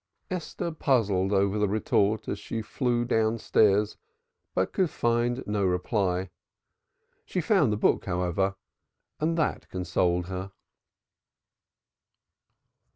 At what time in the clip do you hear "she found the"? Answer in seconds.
7.23-7.77